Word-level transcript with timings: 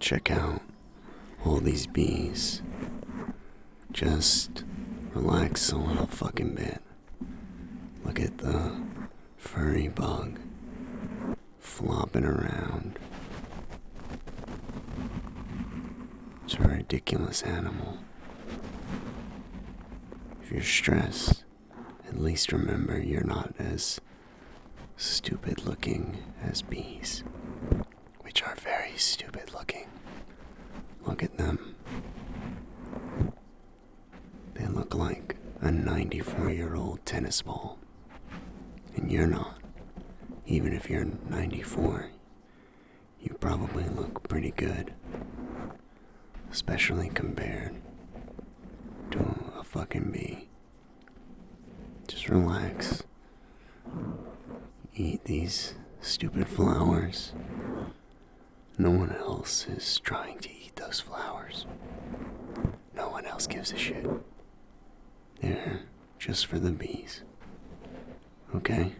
check 0.00 0.30
out 0.30 0.62
all 1.44 1.58
these 1.58 1.86
bees. 1.86 2.62
Just 3.92 4.64
relax 5.14 5.70
a 5.70 5.76
little 5.76 6.06
fucking 6.06 6.54
bit. 6.54 6.82
Look 8.04 8.18
at 8.18 8.38
the 8.38 8.80
furry 9.36 9.88
bug 9.88 10.38
flopping 11.58 12.24
around. 12.24 12.98
It's 16.44 16.54
a 16.54 16.62
ridiculous 16.62 17.42
animal. 17.42 17.98
If 20.42 20.50
you're 20.50 20.62
stressed, 20.62 21.44
at 22.08 22.18
least 22.18 22.52
remember 22.52 22.98
you're 23.00 23.22
not 23.22 23.54
as 23.58 24.00
stupid 24.96 25.64
looking 25.64 26.18
as 26.42 26.62
bees, 26.62 27.22
which 28.20 28.42
are 28.42 28.56
very 28.56 28.96
stupid 28.96 29.52
looking. 29.54 29.86
Look 31.06 31.22
at 31.22 31.36
them. 31.38 31.76
They 34.54 34.66
look 34.66 34.94
like 34.94 35.36
a 35.70 35.72
94 35.72 36.50
year 36.50 36.74
old 36.74 36.98
tennis 37.06 37.42
ball. 37.42 37.78
And 38.96 39.08
you're 39.08 39.28
not. 39.28 39.60
Even 40.44 40.72
if 40.72 40.90
you're 40.90 41.06
94, 41.28 42.10
you 43.20 43.36
probably 43.38 43.84
look 43.84 44.28
pretty 44.28 44.50
good. 44.50 44.92
Especially 46.50 47.08
compared 47.10 47.76
to 49.12 49.20
a 49.60 49.62
fucking 49.62 50.10
bee. 50.10 50.48
Just 52.08 52.28
relax. 52.28 53.04
Eat 54.96 55.22
these 55.24 55.74
stupid 56.00 56.48
flowers. 56.48 57.32
No 58.76 58.90
one 58.90 59.14
else 59.14 59.68
is 59.68 60.00
trying 60.00 60.40
to 60.40 60.50
eat 60.50 60.74
those 60.74 60.98
flowers. 60.98 61.64
No 62.96 63.08
one 63.08 63.24
else 63.24 63.46
gives 63.46 63.72
a 63.72 63.78
shit. 63.78 64.04
They're 65.40 65.80
just 66.18 66.46
for 66.46 66.58
the 66.58 66.70
bees. 66.70 67.22
Okay? 68.54 68.92